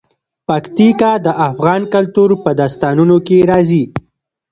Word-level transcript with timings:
پکتیکا 0.47 1.11
د 1.25 1.27
افغان 1.47 1.81
کلتور 1.93 2.29
په 2.43 2.49
داستانونو 2.59 3.17
کې 3.27 3.37
راځي. 3.49 3.83